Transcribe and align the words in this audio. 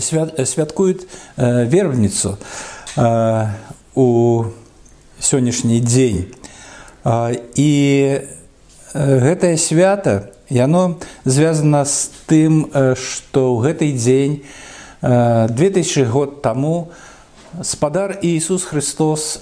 святкуюць 0.00 1.06
вербніцу 1.36 2.36
у 3.94 4.06
сённяшні 5.20 5.80
дзень 5.80 6.26
і 7.54 7.70
гэтае 8.94 9.56
свята 9.58 10.30
яно 10.50 10.98
звязана 11.24 11.84
з 11.84 12.10
тым 12.26 12.68
што 12.94 13.54
ў 13.54 13.56
гэты 13.64 13.92
дзень 13.96 14.42
2000 15.02 16.04
год 16.10 16.42
таму 16.42 16.90
спадар 17.62 18.18
Ісус 18.22 18.64
Христос 18.64 19.40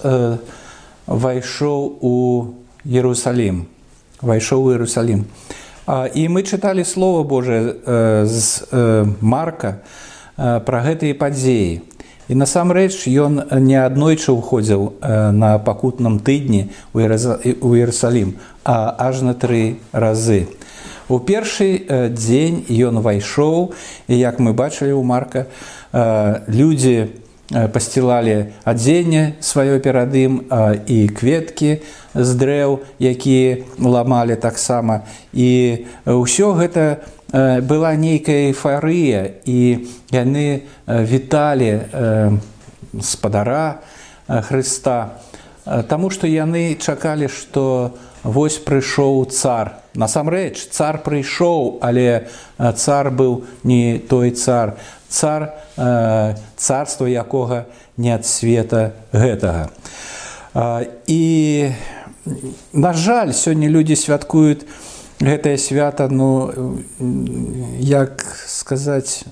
вайшоў 1.06 1.80
у 2.00 2.14
Ерусалім 2.84 3.66
вайшоў 4.20 4.64
у 4.64 4.70
Ерусалім 4.76 5.26
і 6.14 6.22
мы 6.28 6.42
чыталі 6.42 6.84
слово 6.84 7.24
Божае 7.24 7.74
з 8.26 8.62
марка 9.20 9.82
пра 10.36 10.78
гэтыя 10.86 11.16
падзеі 11.16 11.92
І 12.32 12.38
насамрэч 12.38 13.10
ён 13.18 13.42
неаднойчы 13.50 14.32
ўходзіў 14.32 15.02
на 15.36 15.58
пакутным 15.58 16.16
тыдні 16.22 16.70
ў 16.94 17.02
Іерусалім, 17.76 18.38
а 18.64 18.94
аж 18.94 19.20
на 19.26 19.34
тры 19.34 19.82
разы. 19.92 20.46
У 21.10 21.18
першы 21.18 21.82
дзень 22.14 22.62
ён 22.70 23.02
вайшоў 23.02 23.74
і 24.06 24.14
як 24.14 24.38
мы 24.38 24.54
бачылі 24.54 24.94
ў 24.94 25.02
марка, 25.02 25.50
людзі 26.46 27.10
пасцілалі 27.52 28.54
адзенне 28.64 29.36
сваё 29.42 29.76
перад 29.82 30.14
ім 30.14 30.46
і 30.86 30.98
кветкі 31.12 31.82
з 32.14 32.30
дрэў, 32.38 32.80
якія 32.96 33.66
ламалі 33.76 34.38
таксама. 34.38 35.04
І 35.34 35.84
ўсё 36.06 36.54
гэта 36.54 37.02
была 37.32 37.96
нейкая 37.96 38.52
эйфарыя 38.52 39.42
і 39.48 39.88
яны 40.12 40.68
віталі 40.86 41.72
спадара 43.00 43.82
Хрыста, 44.28 45.18
Таму 45.64 46.10
што 46.10 46.26
яны 46.26 46.74
чакалі, 46.74 47.28
што 47.30 47.94
вось 48.26 48.58
прыйшоў 48.58 49.30
цар. 49.30 49.78
Насамрэч 49.94 50.58
цар 50.74 50.98
прыйшоў, 51.06 51.78
але 51.78 52.26
цар 52.58 53.10
быў 53.14 53.44
не 53.62 54.02
той 54.02 54.34
цар, 54.34 54.74
цар 55.06 55.54
царства 56.56 57.06
якога 57.06 57.66
не 57.96 58.10
ад 58.10 58.26
света 58.26 58.90
гэтага. 59.14 59.70
І 61.06 61.22
на 62.72 62.92
жаль, 62.92 63.30
сёння 63.30 63.70
людзі 63.70 63.94
святкуюць, 63.94 64.66
гэтае 65.22 65.58
свята 65.58 66.08
ну 66.10 66.50
як 67.78 68.24
сказаць 68.46 69.24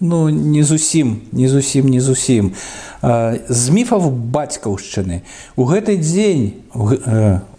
ну 0.00 0.28
не 0.28 0.62
зусім 0.62 1.20
не 1.32 1.48
зусім 1.48 1.88
не 1.88 2.00
зусім. 2.00 2.52
З 3.02 3.64
міфаў 3.72 4.10
бацькаўшчыны 4.10 5.22
у 5.56 5.64
гэты 5.64 5.96
дзень 5.96 6.62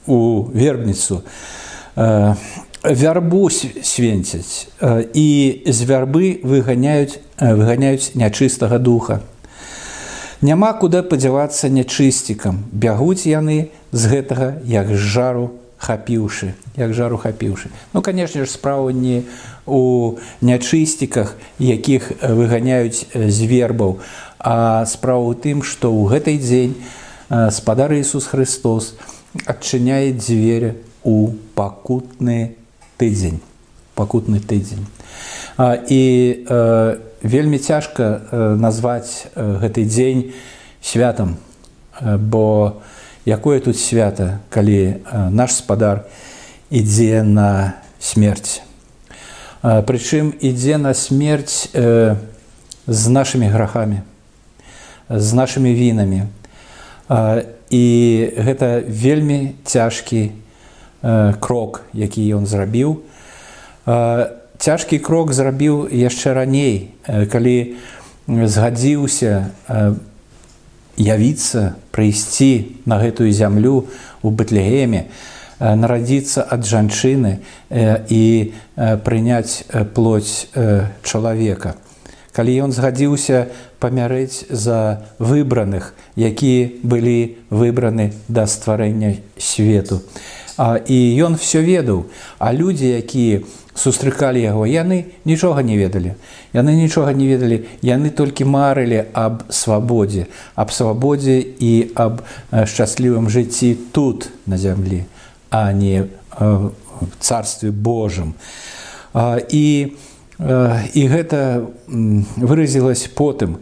у 0.06 0.20
вербніцу 0.54 1.24
вярбу 2.84 3.50
свенцяць 3.50 4.68
і 5.14 5.28
з 5.66 5.80
вярбы 5.88 6.40
выганяюць 6.44 7.20
выганяюць 7.40 8.14
нячыстага 8.16 8.78
духа. 8.78 9.22
Няма 10.44 10.74
куды 10.76 11.00
падзявацца 11.08 11.72
нячысцікам. 11.72 12.68
Бягуць 12.76 13.24
яны 13.24 13.72
з 13.96 14.04
гэтага 14.12 14.60
як 14.68 14.92
жару 14.92 15.63
хапіўшы 15.84 16.56
як 16.80 16.94
жару 16.96 17.20
хапіўшы. 17.20 17.68
Ну 17.94 18.02
канешне 18.02 18.46
ж 18.46 18.52
справа 18.52 18.96
не 18.96 19.24
у 19.68 20.16
нячысціках 20.42 21.36
якіх 21.60 22.12
выганяюць 22.24 23.06
з 23.12 23.40
вербаў 23.44 24.00
а 24.40 24.86
справа 24.88 25.28
ў 25.28 25.36
тым 25.36 25.64
што 25.64 25.92
ў 25.92 26.08
гэтай 26.16 26.40
дзень 26.40 26.76
спадар 27.52 27.92
Ісус 27.94 28.32
Христос 28.32 28.96
адчыняе 29.46 30.16
дзверы 30.16 30.80
у 31.04 31.36
пакутны 31.56 32.56
тыдзень 32.98 33.44
пакутны 33.96 34.40
тыдзень. 34.40 34.88
І 35.60 36.04
вельмі 37.22 37.58
цяжка 37.60 38.56
назваць 38.58 39.28
гэты 39.36 39.86
дзень 39.86 40.32
святам 40.82 41.38
бо 42.02 42.82
у 42.82 42.93
якое 43.26 43.60
тут 43.60 43.80
свята 43.80 44.40
калі 44.50 45.04
наш 45.32 45.60
спадар 45.60 46.06
ідзе 46.70 47.24
на 47.24 47.80
смерць? 48.00 48.62
Прычым 49.64 50.34
ідзе 50.40 50.78
на 50.78 50.94
смерць 50.94 51.72
з 51.72 53.04
нашымі 53.08 53.48
грахамі 53.48 54.04
з 55.10 55.34
нашымі 55.34 55.74
вінамі. 55.74 56.24
І 57.70 57.86
гэта 58.38 58.84
вельмі 58.88 59.56
цяжкі 59.66 60.32
крок 61.40 61.82
які 61.94 62.24
ён 62.38 62.46
зрабіў. 62.48 63.02
Цяжкі 64.58 65.00
крок 65.00 65.34
зрабіў 65.34 65.90
яшчэ 65.92 66.34
раней 66.34 66.96
калі 67.06 67.76
згадзіўся 68.28 69.52
явіцца 70.98 71.76
прыйсці 71.92 72.84
на 72.86 73.00
гэтую 73.02 73.32
зямлю 73.34 73.88
у 74.22 74.30
бытлегеме 74.30 75.10
нарадзіцца 75.60 76.44
ад 76.44 76.66
жанчыны 76.68 77.40
і 78.10 78.24
прыняць 78.76 79.64
плоть 79.94 80.50
чалавека. 81.04 81.76
Калі 82.34 82.54
ён 82.66 82.72
згадзіўся 82.74 83.48
памярэць 83.80 84.50
за 84.50 85.06
выбраных 85.20 85.94
якія 86.18 86.70
былі 86.82 87.38
выбраны 87.50 88.14
да 88.28 88.48
стварэння 88.48 89.22
свету. 89.38 90.02
І 90.58 90.98
ён 91.22 91.38
все 91.38 91.62
ведаў 91.62 92.10
а 92.38 92.54
людзі 92.54 92.90
якія 92.90 93.42
у 93.42 93.63
сустракалі 93.76 94.42
яго. 94.42 94.66
Яны 94.66 95.18
нічога 95.26 95.64
не 95.64 95.78
ведалі. 95.78 96.14
Яны 96.54 96.76
нічога 96.78 97.14
не 97.14 97.28
ведалі. 97.28 97.66
Яны 97.82 98.10
толькі 98.10 98.46
марылі 98.46 99.10
аб 99.14 99.44
свабодзе 99.50 100.28
аб 100.56 100.72
свабодзе 100.72 101.42
і 101.42 101.90
аб 101.96 102.22
шчаслівым 102.54 103.30
жыцці 103.30 103.78
тут 103.92 104.30
на 104.46 104.58
зямлі 104.58 105.04
а 105.50 105.74
не 105.74 106.06
царстве 107.20 107.72
Божым. 107.72 108.34
І 109.50 109.94
і 110.94 111.02
гэта 111.08 111.66
выразілась 112.38 113.06
потым. 113.10 113.62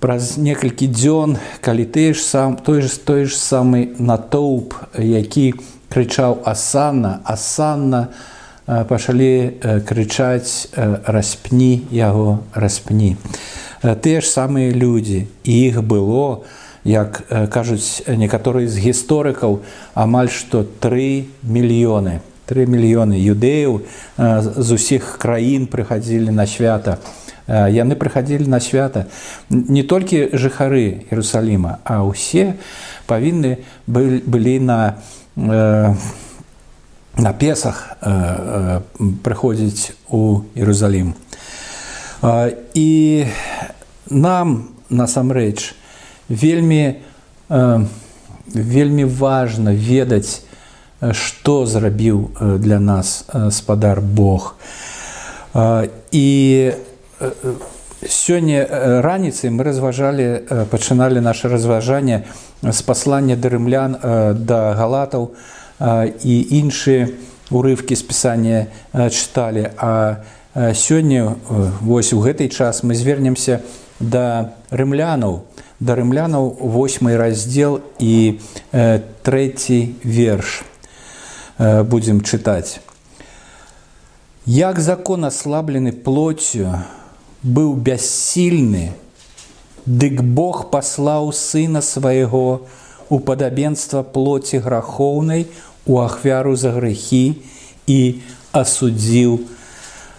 Праз 0.00 0.36
некалькі 0.36 0.88
дзён 0.88 1.36
калі 1.60 1.84
ты 1.84 2.12
ж 2.12 2.20
сам 2.20 2.56
той 2.56 2.84
ж 2.84 2.92
той 3.00 3.24
ж 3.24 3.36
самы 3.36 3.96
натоўп 3.96 4.76
які 5.00 5.56
крычаў 5.88 6.44
асанна! 6.44 7.20
Асанна! 7.24 8.12
на 8.12 8.35
пачалі 8.66 9.62
крычаць 9.86 10.74
распні 11.06 11.86
яго 11.90 12.42
распні. 12.54 13.16
Тыя 13.82 14.20
ж 14.20 14.26
самыя 14.26 14.74
людзі 14.74 15.26
і 15.44 15.52
іх 15.70 15.82
было, 15.82 16.42
як 16.82 17.22
кажуць 17.50 18.02
некаторыя 18.06 18.66
з 18.66 18.78
гісторыкаў 18.78 19.62
амаль 19.94 20.30
што 20.30 20.62
тры 20.62 21.30
мільёны. 21.42 22.20
Тры 22.46 22.66
мільёны 22.66 23.18
юдэяў 23.18 23.82
з 24.18 24.68
усіх 24.70 25.18
краін 25.18 25.66
прыхадзілі 25.66 26.30
на 26.30 26.46
свята. 26.46 26.98
Яны 27.46 27.94
прыхадзілі 27.94 28.46
на 28.50 28.58
свята 28.58 29.06
не 29.50 29.82
толькі 29.82 30.34
жыхары 30.34 31.06
Ерусаліма, 31.10 31.78
а 31.86 32.02
ўсе 32.02 32.58
павінны 33.06 33.62
былі 33.86 34.58
на 34.58 34.98
на 37.16 37.32
песах 37.32 37.96
э, 38.00 38.10
э, 38.10 38.80
прыходзіць 39.24 39.92
у 40.08 40.44
Ерусалім. 40.54 41.14
Э, 42.22 42.52
і 42.74 43.26
нам 44.10 44.68
насамрэч 44.90 45.74
вельмі, 46.28 47.00
э, 47.48 47.86
вельмі 48.54 49.04
важна 49.04 49.72
ведаць, 49.72 50.42
што 51.12 51.66
зрабіў 51.66 52.30
для 52.58 52.80
нас 52.80 53.24
спадар 53.50 54.00
Бог. 54.00 54.56
І 56.12 56.72
сёння 58.08 58.66
раніцай 59.02 59.50
мы 59.50 59.62
разважалі, 59.62 60.40
пачыналі 60.72 61.20
наше 61.20 61.48
разважанне 61.48 62.24
з 62.62 62.82
паслання 62.82 63.36
да 63.36 63.48
рымлян 63.48 63.96
да 64.40 64.72
галатаў, 64.72 65.36
і 65.80 66.34
іншыя 66.60 67.08
урывкі 67.50 67.96
спісання 67.96 68.66
чыталі 68.92 69.70
а 69.76 70.24
сёння 70.54 71.36
вось 71.80 72.12
у 72.12 72.20
гэтай 72.20 72.48
час 72.48 72.82
мы 72.82 72.94
звернемся 72.94 73.60
да 74.00 74.56
рымлянаў 74.70 75.44
да 75.80 75.94
рымлянаў 75.94 76.56
восьмы 76.60 77.16
раздзел 77.16 77.80
і 77.98 78.40
трэці 78.72 79.78
верш 80.02 80.64
будзем 81.58 82.20
чытаць 82.20 82.80
як 84.46 84.80
закон 84.80 85.24
аслаблены 85.24 85.92
плоцю 85.92 86.70
быў 87.46 87.74
бяссільны, 87.74 88.92
дык 89.86 90.20
Бог 90.22 90.70
паслаў 90.70 91.30
сына 91.32 91.80
свайго 91.80 92.66
у 93.08 93.18
падабенства 93.20 94.02
плоці 94.02 94.58
грахоўнай 94.58 95.46
у 95.86 96.00
ахвяру 96.02 96.56
за 96.56 96.74
грэхі 96.74 97.38
і 97.86 98.00
асудзіў 98.52 99.38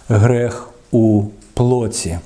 грэх 0.08 0.68
у 0.92 1.28
плоці. 1.54 2.18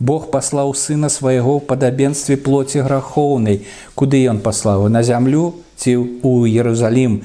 Бог 0.00 0.30
паслаў 0.30 0.72
сына 0.78 1.10
свайго 1.10 1.58
ў 1.58 1.66
падабенстве 1.66 2.38
плоці 2.38 2.86
грахоўнай, 2.86 3.66
куды 3.98 4.22
ён 4.30 4.38
паслаў 4.40 4.86
на 4.88 5.02
зямлю 5.02 5.58
ці 5.76 5.98
ў 6.22 6.46
Ерусалім 6.54 7.20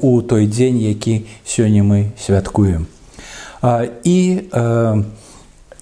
у 0.00 0.22
той 0.22 0.46
дзень, 0.46 0.78
які 0.78 1.26
сёння 1.44 1.82
мы 1.82 2.14
святкуем. 2.14 2.86
І, 4.06 4.18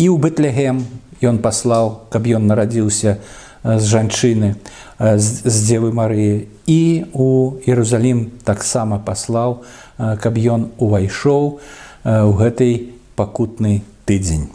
і 0.01 0.05
ў 0.09 0.17
Бэтлегем 0.17 0.89
ён 1.21 1.39
паслаў, 1.45 2.09
каб 2.09 2.25
ён 2.25 2.49
нарадзіўся 2.49 3.21
з 3.67 3.83
жанчыны 3.83 4.55
з 4.99 5.57
дзевы 5.67 5.91
Марыі 5.91 6.47
і 6.71 7.05
у 7.13 7.59
Ерусалім 7.67 8.31
таксама 8.47 9.03
паслаў, 9.03 9.67
каб 9.99 10.39
ён 10.39 10.71
увайшоў 10.79 11.59
у 12.07 12.33
гэтай 12.39 12.95
пакутны 13.19 13.83
тыдзень. 14.07 14.49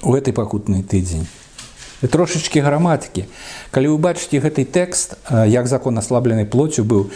У 0.00 0.12
гэтай 0.12 0.32
пакутны 0.36 0.84
тыдзень 0.84 1.26
трошачки 2.08 2.60
граматыкі 2.64 3.26
калі 3.70 3.92
вы 3.92 3.98
бачыце 3.98 4.40
гэты 4.40 4.64
тэкст 4.64 5.18
як 5.30 5.68
закон 5.68 5.98
аслабленай 5.98 6.46
плоцю 6.46 6.84
быў 6.84 7.10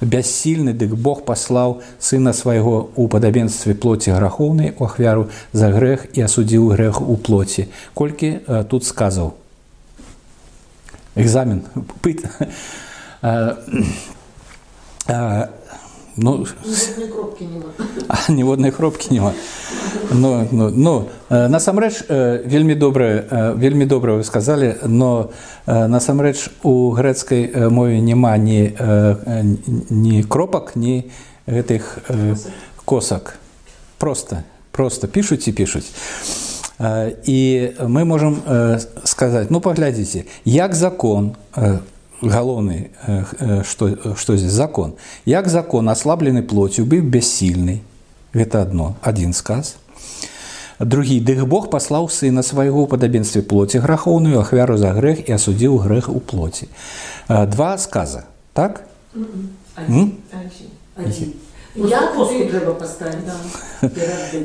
бяссільны 0.00 0.72
дык 0.72 0.94
Бог 0.96 1.24
паслаў 1.24 1.82
сына 2.00 2.32
свайго 2.32 2.90
у 2.96 3.08
падабенстве 3.08 3.74
плоці 3.74 4.16
грахоўнай 4.16 4.74
у 4.78 4.84
ахвяру 4.84 5.28
за 5.52 5.70
грэх 5.70 6.06
і 6.16 6.24
асудзіў 6.24 6.72
грэх 6.72 7.00
у 7.00 7.16
плоці. 7.16 7.68
Колькі 7.94 8.40
тут 8.68 8.84
сказаў? 8.84 9.34
Экзамен. 11.14 11.64
Пыт 12.00 12.24
Ну, 16.16 16.46
ніводнай 18.28 18.70
кропкі 18.70 19.14
няма 19.14 19.32
ну, 20.12 20.48
ну, 20.52 20.70
ну, 20.74 21.06
насамрэч 21.30 22.04
вельмі 22.46 22.74
добра 22.74 23.54
вельмі 23.56 23.86
добра 23.86 24.14
вы 24.18 24.24
сказалі 24.24 24.74
но 24.84 25.30
насамрэч 25.66 26.50
у 26.62 26.90
грэцкай 26.90 27.70
мове 27.70 28.00
няма 28.00 28.36
ні 28.36 28.72
ні 29.90 30.22
кропак 30.24 30.76
ні 30.76 31.10
гэтых 31.50 31.98
косак. 32.84 33.38
Просто 33.98 34.42
просто 34.70 35.08
пішуць 35.08 35.48
і 35.48 35.52
пішуць. 35.52 35.92
І 37.26 37.70
мы 37.80 38.04
можам 38.04 38.42
сказаць 39.04 39.50
ну 39.50 39.60
паглядзіце 39.60 40.24
як 40.44 40.74
закон 40.74 41.36
галоўны 42.22 42.90
што, 43.64 44.14
што 44.16 44.36
здесь? 44.36 44.52
Закон. 44.52 44.94
Як 45.24 45.48
закон 45.48 45.88
аслаблены 45.88 46.42
плоцю 46.42 46.84
быў 46.84 47.02
бяссільны 47.02 47.80
гэта 48.32 48.62
адно 48.62 48.94
адзін 49.02 49.32
сказ. 49.32 49.76
Другі 50.80 51.20
дых 51.20 51.44
Бог 51.44 51.68
паслаў 51.68 52.08
сына 52.08 52.42
свайго 52.42 52.86
падабенстве 52.86 53.42
плоці 53.42 53.84
грахоўную 53.84 54.40
ахвяру 54.40 54.76
за 54.80 54.92
грэх 54.96 55.28
і 55.28 55.36
асудзіў 55.36 55.76
грэх 55.84 56.08
у 56.08 56.20
плоці 56.20 56.68
два 57.28 57.76
сказа. 57.78 58.24
Так? 58.52 58.88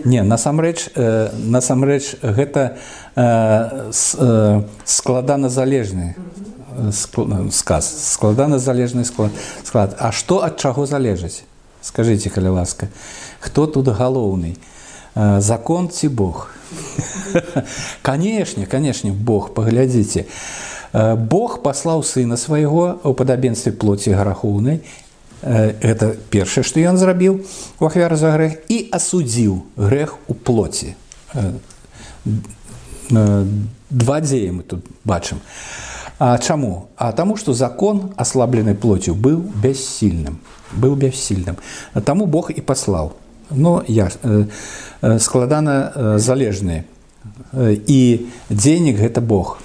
Не 0.03 0.23
насамрэч 0.23 0.89
насамрэч 1.39 2.15
гэта 2.21 2.77
складана 4.85 5.49
залежны 5.49 6.15
сказ 7.51 8.13
складаны 8.13 8.59
залежны 8.59 9.05
склад 9.05 9.31
склад. 9.63 9.95
А 9.99 10.11
што 10.11 10.43
ад 10.43 10.57
чаго 10.57 10.85
залежыць? 10.85 11.43
Скажитеце 11.81 12.29
каля 12.29 12.51
ласка 12.51 12.89
хто 13.39 13.67
тут 13.67 13.87
галоўны? 13.87 14.57
Закон 15.15 15.89
ці 15.89 16.07
Бог? 16.07 16.49
Канешне 18.01 18.65
канешне 18.65 19.11
Бог 19.11 19.53
паглядзіце. 19.53 20.25
Бог 21.15 21.61
паслаў 21.61 22.03
сына 22.03 22.37
свайго 22.37 22.99
у 23.03 23.13
падабенстве 23.13 23.71
плоці 23.71 24.15
гарахоўнай 24.15 24.81
это 25.41 26.15
першае 26.31 26.63
што 26.63 26.79
ён 26.79 26.97
зрабіў 26.97 27.45
у 27.79 27.85
ахвяры 27.85 28.17
за 28.17 28.31
грэх 28.33 28.65
і 28.67 28.89
асудзіў 28.91 29.61
грэх 29.77 30.15
у 30.27 30.33
плоці. 30.33 30.95
Два 33.89 34.17
дзеі 34.21 34.51
мы 34.51 34.63
тут 34.63 34.81
бачым. 35.05 35.37
а 35.37 35.94
А 36.17 36.37
чаму? 36.37 36.87
А 36.95 37.11
таму, 37.11 37.35
што 37.35 37.53
закон 37.53 38.13
аслабленай 38.15 38.75
плоцю 38.75 39.15
быў 39.15 39.43
бяссільным, 39.63 40.39
быў 40.71 40.95
бяссільным. 40.95 41.59
Таму 42.03 42.25
Бог 42.25 42.51
і 42.55 42.61
паслаў. 42.61 43.13
Ну 43.51 43.83
я 43.87 44.09
э, 44.23 44.45
э, 45.01 45.19
складана 45.19 45.91
э, 45.95 46.17
залежны. 46.19 46.85
І 47.53 48.27
дзейнік 48.49 48.97
гэта 48.97 49.21
Бог. 49.21 49.57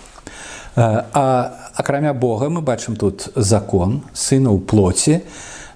А 0.74 1.70
акрамя 1.74 2.14
Бога 2.14 2.48
мы 2.48 2.62
бачым 2.62 2.96
тут 2.96 3.28
закон, 3.36 4.02
сына 4.14 4.50
ў 4.50 4.58
плоці, 4.64 5.20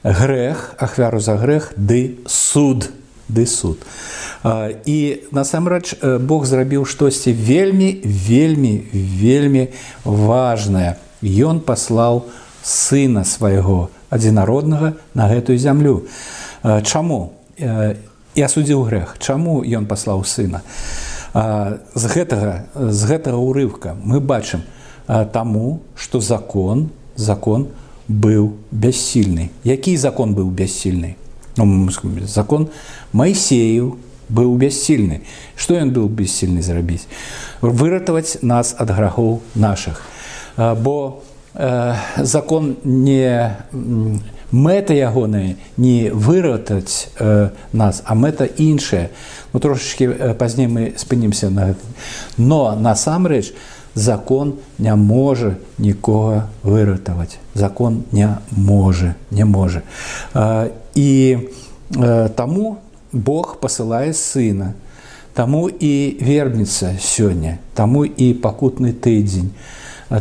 грэх, 0.03 0.75
ахвяру 0.79 1.21
за 1.21 1.37
грэх, 1.37 1.73
ды 1.77 2.25
суд, 2.27 2.89
ды 3.29 3.47
суд. 3.47 3.81
І 4.85 5.25
насамрэч 5.33 6.21
Бог 6.21 6.45
зрабіў 6.47 6.85
штосьці 6.85 7.33
вельмі 7.33 8.01
вельмі 8.05 8.85
вельмі 8.93 9.69
важнае. 10.05 10.97
Ён 11.25 11.61
паслаў 11.65 12.29
сына 12.63 13.25
свайго 13.25 13.89
адзінароднага 14.11 14.95
на 15.15 15.25
гэтую 15.29 15.59
зямлю. 15.59 16.05
Чаму 16.85 17.33
і 17.59 18.41
асудзіў 18.41 18.85
грэх, 18.85 19.17
Чаму 19.19 19.65
ён 19.65 19.87
паслаў 19.87 20.25
сына? 20.25 20.61
З 21.35 22.05
гэтага, 22.13 22.69
з 22.77 23.01
гэтага 23.09 23.41
ўрывка 23.41 23.97
мы 23.99 24.21
бачым 24.21 24.63
таму, 25.07 25.81
што 25.97 26.21
закон 26.21 26.91
закон 27.17 27.69
быў 28.09 28.55
бяссільны. 28.71 29.51
Які 29.65 29.97
закон 29.97 30.35
быў 30.35 30.51
бяссільны? 30.51 31.17
Ну, 31.58 31.90
закон 32.24 32.70
Майсею 33.12 33.98
быў 34.30 34.56
бяссільны 34.62 35.22
што 35.58 35.76
ён 35.76 35.92
быў 35.92 36.08
бессільны 36.08 36.62
зрабіць 36.62 37.10
выратаваць 37.62 38.40
нас 38.42 38.76
ад 38.78 38.94
грахоў 38.94 39.42
наших 39.56 40.02
бо 40.56 41.22
э, 41.54 41.96
закон 42.18 42.78
не 42.84 43.58
мэта 44.52 44.94
ягоная 44.94 45.58
не 45.78 46.12
выратаць 46.14 47.10
э, 47.20 47.50
нас 47.74 48.04
а 48.06 48.16
мэта 48.16 48.46
іншая 48.46 49.10
ну 49.54 49.60
трошачки 49.60 50.08
пазней 50.38 50.68
мы 50.68 50.94
спынімся 50.98 51.50
на 51.50 51.74
гэта 51.74 51.86
но 52.38 52.76
насамрэч 52.76 53.54
закон 53.96 54.56
не 54.78 54.94
можа 54.96 55.58
нікога 55.78 56.50
выратаваць 56.64 57.40
закон 57.54 58.04
не 58.12 58.30
можа 58.52 59.16
не 59.32 59.46
можа 59.46 59.82
і 60.95 61.39
э, 61.91 62.29
таму 62.37 62.79
Бог 63.13 63.59
пасылае 63.61 64.13
сына. 64.13 64.75
Таму 65.35 65.67
і 65.69 66.17
вербніца 66.23 66.95
сёння, 67.03 67.59
таму 67.75 68.05
і 68.07 68.35
пакутны 68.39 68.95
тыдзень, 68.95 69.51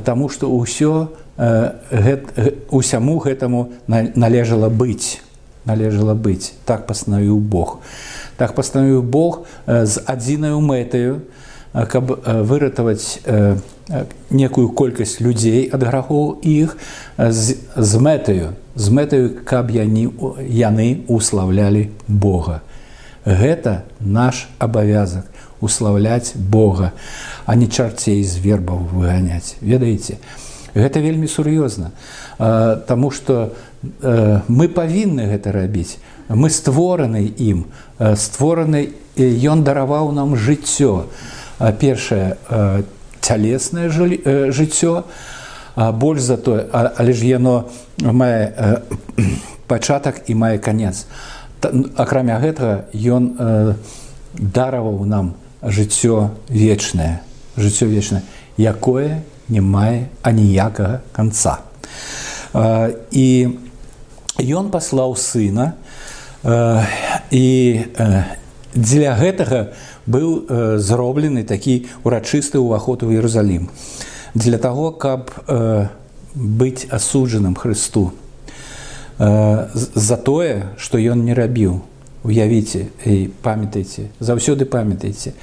Таму 0.03 0.29
што 0.29 0.49
ўсё 0.49 1.11
усяму 2.71 3.17
гэтаму 3.19 3.73
належала 3.87 4.69
быць, 4.69 5.21
належала 5.65 6.13
быць, 6.13 6.53
так 6.65 6.87
пастанавіў 6.87 7.37
Бог. 7.37 7.79
Так 8.37 8.55
пастанавіў 8.55 9.01
Бог 9.01 9.45
з 9.67 10.01
адзінаю 10.05 10.61
мэтаю, 10.61 11.21
каб 11.73 12.13
выратаваць 12.25 13.19
некую 14.29 14.69
колькасць 14.69 15.19
людзей 15.19 15.69
ад 15.73 15.83
грахоў 15.83 16.39
іх 16.41 16.77
з, 17.17 17.57
з 17.75 17.93
мэтаю, 17.99 18.53
з 18.75 18.89
мэтаю, 18.89 19.33
каб 19.43 19.73
яны, 19.73 20.07
яны 20.47 21.03
уславлялі 21.07 21.89
Бога. 22.07 22.61
Гэта 23.25 23.83
наш 23.99 24.47
абавязак 24.59 25.25
уславляць 25.59 26.35
Бога, 26.35 26.91
а 27.45 27.55
не 27.55 27.67
чарцей 27.67 28.23
з 28.23 28.37
вербаў 28.37 28.83
выганяць. 28.91 29.55
Ведаеце, 29.61 30.19
гэта 30.75 30.99
вельмі 30.99 31.27
сур'ёзна, 31.27 31.91
Таму 32.87 33.11
што 33.11 33.53
мы 34.47 34.67
павінны 34.67 35.27
гэта 35.29 35.51
рабіць. 35.51 35.97
Мы 36.29 36.49
створаны 36.49 37.23
ім, 37.37 37.65
створаны 37.99 38.89
ён 39.19 39.63
дараваў 39.63 40.11
нам 40.11 40.35
жыццё. 40.35 41.05
Першае 41.79 42.35
цялеснае 43.21 43.89
жыццё, 44.51 45.03
больш 45.75 46.21
за 46.21 46.37
тое, 46.37 46.67
але 46.71 47.13
ж 47.13 47.25
яно 47.25 47.69
мае 48.01 48.83
пачатак 49.67 50.27
і 50.27 50.35
мае 50.35 50.57
канец. 50.59 51.05
Акрамя 51.95 52.39
гэтага 52.43 52.85
ён 52.93 53.75
дараваў 54.35 55.05
нам 55.05 55.33
жыццё 55.63 56.35
вечнае. 56.49 57.21
Жыццё 57.55 57.87
вечнае 57.87 58.23
якое 58.57 59.23
не 59.49 59.61
мае 59.61 60.09
аніякага 60.21 61.01
канца. 61.11 61.59
І 62.53 63.27
ён 64.39 64.69
паслаў 64.69 65.15
сына 65.17 65.73
і 67.31 67.47
дзеля 68.75 69.13
гэтага 69.17 69.73
быў 70.05 70.79
зроблены 70.79 71.43
такі 71.43 71.85
урачысты 72.03 72.59
ўваход 72.59 73.03
у 73.03 73.11
Іерусалім 73.11 73.69
для 74.33 74.57
таго 74.57 74.91
каб 74.91 75.31
быць 76.35 76.87
асуджаным 76.89 77.55
Христу 77.55 78.11
за 79.17 80.17
тое 80.17 80.73
што 80.77 80.97
ён 80.97 81.23
не 81.25 81.33
рабіў 81.33 81.81
уявіце 82.23 82.89
і 83.05 83.29
памятайце 83.43 84.09
заўсёды 84.19 84.65
памятайце 84.65 85.33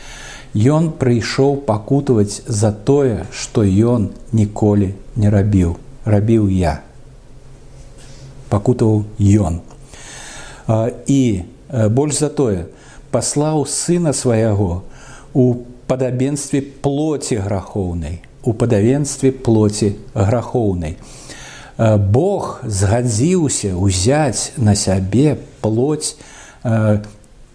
Ён 0.50 0.90
прыйшоў 0.98 1.62
пакутаваць 1.62 2.42
за 2.46 2.72
тое, 2.72 3.26
што 3.30 3.62
ён 3.62 4.10
ніколі 4.34 4.94
не 5.14 5.30
рабіў, 5.30 5.78
рабіў 6.04 6.48
я. 6.50 6.82
Пакутаваў 8.50 9.06
ён. 9.22 9.62
І 11.06 11.44
больш 11.70 12.18
за 12.18 12.28
тое, 12.34 12.66
паслаў 13.10 13.66
сына 13.66 14.12
свайго 14.12 14.82
у 15.34 15.64
падабенстве 15.86 16.62
плоці 16.62 17.42
грахоўнай, 17.42 18.22
у 18.42 18.52
падавенстве 18.52 19.32
плоці 19.32 19.96
грахоўнай. 20.14 20.96
Бог 21.78 22.60
згадзіўся 22.62 23.74
ўзяць 23.74 24.52
на 24.56 24.76
сябе 24.76 25.38
плоть 25.60 26.16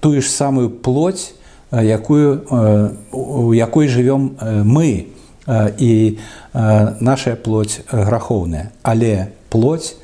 тую 0.01 0.21
ж 0.21 0.27
самую 0.27 0.69
плоть, 0.69 1.35
якую 1.71 2.41
у 3.11 3.53
якой 3.53 3.87
жывём 3.87 4.37
мы 4.65 5.07
і 5.77 6.17
наша 6.99 7.35
плоть 7.35 7.81
грахоўная 7.91 8.71
але 8.83 9.29
плоть 9.49 9.95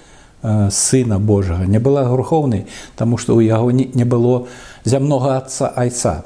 сына 0.70 1.20
Божага 1.20 1.66
не 1.66 1.80
была 1.80 2.06
грухоўнай 2.06 2.66
таму 2.96 3.18
што 3.18 3.38
ў 3.38 3.46
яго 3.46 3.72
не 3.72 4.06
было 4.06 4.48
зямнога 4.84 5.38
адца 5.38 5.72
айца. 5.76 6.26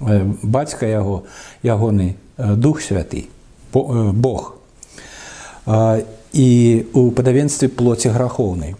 Бацька 0.00 0.86
яго 0.86 1.24
ягоны 1.62 2.16
дух 2.36 2.82
святы 2.82 3.28
Бог. 3.72 4.54
І 6.34 6.84
у 6.92 7.10
падавенстве 7.10 7.68
плоці 7.68 8.08
грахоўнай 8.08 8.74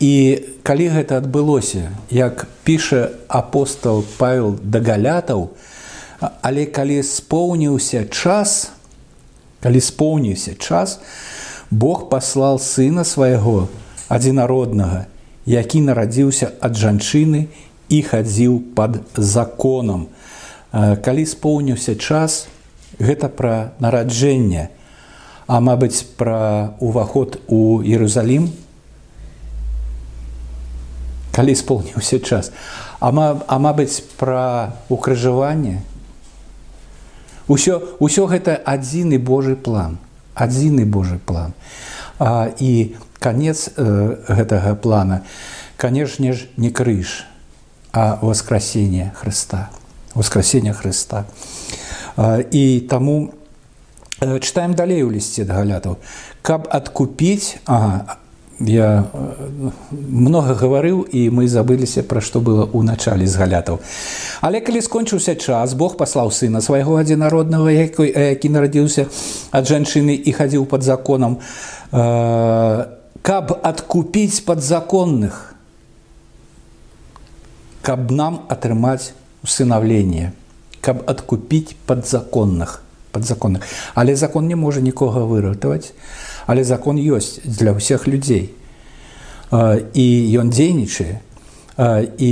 І 0.00 0.42
калі 0.66 0.86
гэта 0.90 1.22
адбылося, 1.22 1.94
як 2.10 2.48
піша 2.66 3.14
апостол 3.28 4.02
Павел 4.18 4.58
да 4.58 4.82
галятаў, 4.82 5.54
але 6.42 6.66
калі 6.66 6.98
споўніўся 7.06 8.10
час, 8.10 8.74
калі 9.62 9.78
споўніўся 9.78 10.58
час, 10.58 10.98
Бог 11.70 12.10
паслал 12.10 12.58
сына 12.58 13.06
свайго 13.06 13.70
адзінароднага, 14.10 15.06
які 15.46 15.86
нарадзіўся 15.86 16.50
ад 16.58 16.74
жанчыны 16.74 17.46
і 17.90 17.98
хадзіў 18.06 18.60
пад 18.78 19.02
законам. 19.18 20.06
Калі 20.72 21.26
споўніўся 21.26 21.98
час, 21.98 22.46
гэта 23.02 23.28
пра 23.28 23.74
нараджэнне, 23.82 24.70
а 25.50 25.58
мабыць, 25.58 26.06
пра 26.16 26.78
ўваход 26.78 27.42
у 27.50 27.82
Ерусалім, 27.82 28.48
калі 31.34 31.54
споўніўся 31.58 32.22
час. 32.22 32.54
А, 33.00 33.10
а 33.10 33.54
мабыць 33.58 34.06
пра 34.20 34.76
укрыжаванне 34.92 35.80
усё 37.50 37.96
ўсё 37.98 38.28
гэта 38.30 38.54
адзіны 38.60 39.18
Божий 39.18 39.56
план 39.56 39.98
адзіны 40.40 40.84
Божий 40.84 41.18
план. 41.18 41.52
А, 42.18 42.48
і 42.58 42.94
конец 43.18 43.70
э, 43.76 44.16
гэтага 44.28 44.74
плана. 44.74 45.22
Канешне 45.76 46.32
ж 46.32 46.48
не 46.56 46.70
крыж 46.70 47.24
а 47.92 48.18
воскресение 48.22 49.12
Христа 49.16 49.70
воскресение 50.14 50.72
Христа. 50.72 51.24
А, 52.16 52.38
і 52.50 52.80
таму 52.80 53.32
э, 54.20 54.40
читаем 54.40 54.74
далей 54.74 55.02
у 55.02 55.10
лісце 55.10 55.44
галятаў. 55.44 55.96
Каб 56.42 56.68
адкупіць 56.70 57.56
ага, 57.64 58.18
я 58.60 59.04
э, 59.14 59.70
много 60.10 60.54
гаварыў 60.54 61.06
і 61.08 61.30
мы 61.30 61.48
забыліся 61.48 62.02
пра 62.02 62.20
што 62.20 62.40
было 62.40 62.66
ў 62.66 62.82
начале 62.82 63.26
з 63.26 63.36
галятаў. 63.36 63.78
Але 64.40 64.60
калі 64.60 64.82
скончыўся 64.82 65.34
час 65.38 65.74
Бог 65.74 65.96
паслаў 65.96 66.34
сына 66.34 66.60
свайго 66.60 66.98
адзінароднага 66.98 67.70
якой 67.70 68.10
які 68.10 68.48
нарадзіўся 68.50 69.06
ад 69.50 69.64
жанчыны 69.64 70.18
і 70.18 70.30
хадзіў 70.32 70.66
под 70.66 70.82
законам. 70.82 71.38
Э, 71.92 72.86
каб 73.22 73.56
адкупіць 73.62 74.42
падзаконных 74.44 75.49
каб 77.82 78.10
нам 78.10 78.42
атрымаць 78.48 79.12
усынаўленне 79.44 80.32
каб 80.80 81.04
адкупіць 81.06 81.76
падзаконных 81.86 82.80
подзаконных 83.12 83.64
але 83.94 84.16
закон 84.16 84.48
не 84.48 84.56
можа 84.56 84.80
нікога 84.80 85.24
выратаваць 85.26 85.92
але 86.50 86.64
закон 86.64 86.98
ёсць 86.98 87.38
для 87.44 87.70
ўсіх 87.70 88.10
людзей. 88.10 88.50
І 89.50 90.06
ён 90.34 90.50
дзейнічае. 90.50 91.22
І 92.18 92.30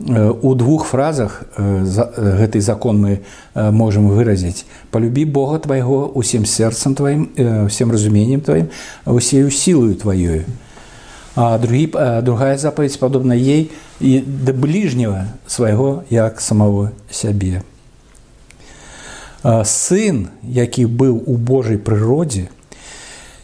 у 0.00 0.54
двух 0.56 0.86
фразах 0.88 1.44
гэты 1.60 2.60
закон 2.64 3.04
мы 3.04 3.12
можемм 3.54 4.08
выразіць. 4.08 4.64
Полюбі 4.90 5.28
Бога 5.28 5.60
твайго 5.60 6.08
усім 6.08 6.48
сэрцам 6.48 6.96
тваім 6.96 7.28
всем 7.68 7.92
разуменнем 7.92 8.40
тваім 8.40 8.72
усею 9.04 9.50
сілаю 9.52 9.94
тваёю 10.00 10.48
а 11.34 11.58
другі 11.58 11.86
другая 12.22 12.58
запаведь 12.58 12.98
падобна 12.98 13.34
ей 13.34 13.70
і 14.00 14.20
да 14.20 14.52
бліжняга 14.52 15.26
свайго 15.46 16.04
як 16.10 16.40
самого 16.40 16.90
сябе. 17.10 17.62
Сын 19.64 20.28
які 20.42 20.86
быў 20.86 21.22
у 21.26 21.36
Божай 21.36 21.78
прыродзе 21.78 22.48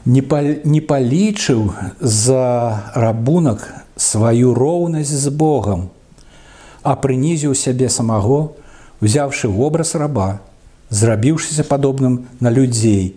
не, 0.07 0.23
па, 0.23 0.43
не 0.43 0.81
палічыў 0.81 1.73
за 2.01 2.91
рабунак 2.95 3.67
сваю 3.97 4.55
роўнасць 4.55 5.11
з 5.11 5.29
Богам, 5.29 5.89
а 6.83 6.95
прынізіў 6.95 7.55
сябе 7.59 7.89
самого, 7.89 8.55
узяўшы 9.03 9.49
вобраз 9.49 9.95
раба, 9.99 10.41
зрабіўшыся 10.91 11.65
падобным 11.65 12.27
на 12.41 12.51
людзей 12.51 13.17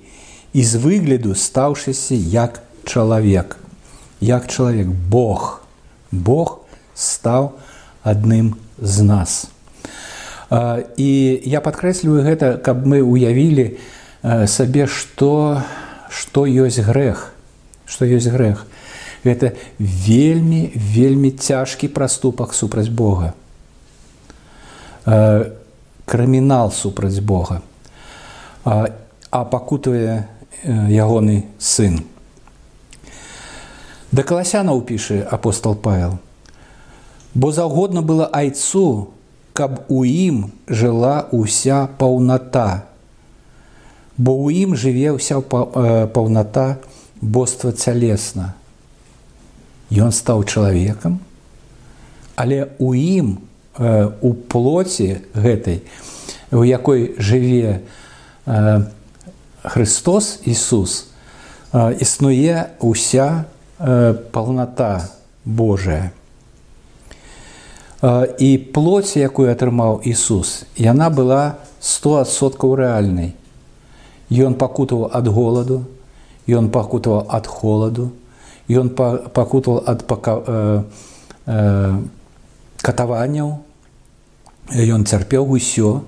і 0.54 0.64
з 0.64 0.82
выгляду 0.82 1.36
стаўшыся 1.36 2.16
як 2.16 2.64
чалавек, 2.86 3.58
як 4.20 4.48
чалавек 4.48 4.88
Бог, 4.88 5.62
Бог 6.12 6.60
стаў 6.96 7.54
адным 8.04 8.56
з 8.82 9.04
нас. 9.04 9.48
І 10.98 11.10
я 11.46 11.62
падкрэсліваю 11.62 12.26
гэта, 12.26 12.58
каб 12.58 12.86
мы 12.88 13.02
уявілі 13.06 13.78
сабе, 14.50 14.88
што 14.88 15.62
што 16.10 16.50
ёсць 16.50 16.82
грэх. 16.82 17.32
Што 17.86 18.06
ёсць 18.10 18.28
грэх. 18.34 18.66
Гэта 19.24 19.54
вельмі 19.78 20.74
вельмі 20.74 21.32
цяжкі 21.32 21.88
праступак 21.94 22.54
супраць 22.54 22.90
Бога. 22.90 23.34
Крымінал 26.06 26.72
супраць 26.72 27.20
Бога. 27.20 27.62
А, 28.66 28.90
э, 30.64 30.90
ягоны 30.90 31.46
сын 31.60 32.04
да 34.12 34.24
каласянаў 34.24 34.82
піша 34.82 35.28
апостол 35.30 35.76
павел. 35.76 36.18
Бо 37.34 37.52
заўгодна 37.52 38.02
было 38.02 38.26
айцу 38.34 39.14
каб 39.54 39.84
у 39.92 40.06
ім 40.08 40.50
жыла 40.68 41.28
ўся 41.36 41.86
паўната. 42.00 42.88
Бо 44.16 44.34
ў 44.34 44.66
ім 44.66 44.76
жыве 44.80 45.12
ўся 45.14 45.44
паўната 45.44 46.80
боства 47.22 47.72
цялесна. 47.76 48.56
Ён 49.92 50.16
стаў 50.16 50.46
чалавекам, 50.48 51.20
але 52.40 52.72
у 52.80 52.94
ім 52.96 53.38
у 53.80 54.30
плоці 54.48 55.22
гэтай, 55.36 55.84
у 56.52 56.64
якой 56.64 57.20
жыве 57.20 57.82
Христос 59.64 60.40
Ісус, 60.48 61.12
існуе 62.00 62.72
ўся 62.80 63.46
паўната 63.80 65.10
Божая. 65.46 66.12
І 68.40 68.50
плоць, 68.76 69.16
якую 69.20 69.50
атрымаў 69.52 70.00
Ісус, 70.08 70.64
яна 70.76 71.10
была 71.10 71.60
100соткаў 71.84 72.76
рэальнай. 72.80 73.34
Ён 74.30 74.56
пакутаваў 74.56 75.10
ад 75.12 75.28
голаду, 75.28 75.84
ён 76.48 76.70
пакутаваў 76.70 77.28
ад 77.28 77.48
холаду, 77.48 78.12
ён 78.70 78.94
пакутаваў 78.94 79.84
ад 79.88 80.06
пака, 80.08 80.36
э, 80.46 80.84
катаванняў 82.82 83.58
ён 84.70 85.06
цярпеў 85.06 85.50
усё 85.50 86.02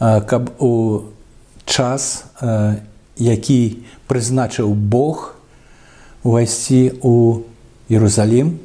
каб 0.00 0.50
у 0.58 1.04
час 1.64 2.24
які 3.16 3.84
прызначыў 4.08 4.74
Бог 4.74 5.31
увайсці 6.22 6.92
у 7.02 7.42
Ерусалім 7.90 8.58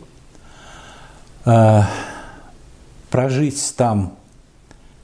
пражыць 3.09 3.73
там 3.75 4.11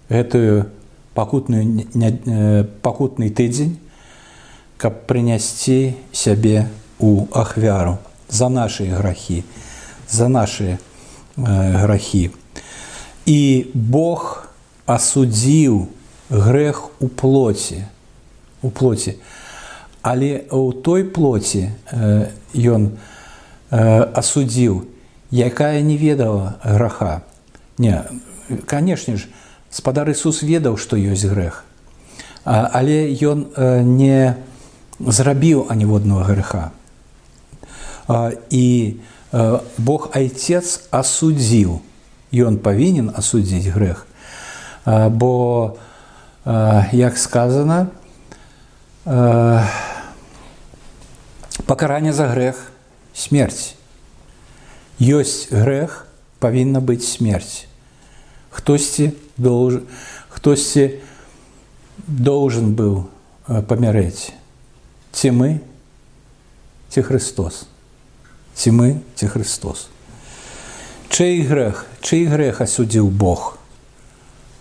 гэтую 0.09 0.69
пакутную 1.13 2.65
пакутны 2.85 3.29
тыдзень 3.29 3.77
каб 4.77 5.05
прынясці 5.07 5.95
сябе 6.11 6.67
у 6.99 7.27
ахвяру 7.31 7.97
за 8.29 8.49
наши 8.49 8.85
грахі 8.85 9.43
за 10.09 10.29
наши 10.29 10.77
грахі. 11.35 12.29
І 13.25 13.65
Бог 13.73 14.47
асудзіў 14.85 15.87
грэх 16.29 16.89
у 16.99 17.07
плоці 17.07 17.85
у 18.61 18.69
плоці 18.69 19.15
але 20.03 20.43
ў 20.51 20.83
той 20.83 21.07
плоці 21.07 21.71
ён 22.53 22.91
асудзіў 23.71 24.83
якая 25.33 25.81
не 25.81 25.97
ведала 25.97 26.59
граха. 26.61 27.23
Не 27.79 28.03
канешне 28.67 29.17
ж 29.17 29.25
спадар 29.71 30.11
Ісус 30.11 30.43
ведаў 30.43 30.77
што 30.77 30.99
ёсць 30.99 31.25
грэх. 31.25 31.65
Але 32.45 33.09
ён 33.17 33.49
не 33.97 34.37
зрабіў 34.99 35.71
аніводнага 35.73 36.29
грэха 36.29 36.63
і 38.51 38.67
Бог 39.79 40.11
айцец 40.13 40.85
асудзіў. 40.91 41.81
Ён 42.29 42.59
павінен 42.61 43.09
асудзіць 43.09 43.73
грэх. 43.73 44.05
Бо 44.85 45.77
як 46.91 47.17
сказано 47.17 47.87
пакаранне 51.73 52.13
за 52.13 52.27
грэх 52.29 52.69
смерць. 53.17 53.73
Ёсць 55.01 55.49
грэх 55.49 56.05
павінна 56.37 56.77
быць 56.85 57.01
смерць. 57.01 57.65
Хтосьці 58.53 59.17
должен 59.41 59.89
хтосьці 60.29 61.01
должен 62.05 62.77
быў 62.77 63.09
памярэць. 63.49 64.37
Ці 65.17 65.33
мы 65.33 65.49
ці 66.93 67.01
Христос? 67.01 67.65
Ці 68.53 68.69
мы 68.69 69.01
ці 69.17 69.33
Христос? 69.33 69.89
Чый 71.09 71.41
грэх 71.41 71.89
чый 72.05 72.29
грэх 72.29 72.61
асудзіў 72.61 73.09
Бог? 73.09 73.57